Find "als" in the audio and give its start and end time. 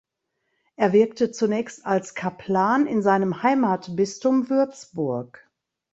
1.85-2.15